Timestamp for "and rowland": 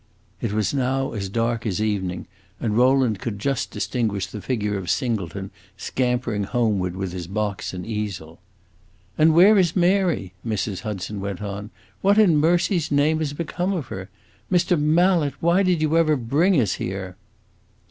2.59-3.19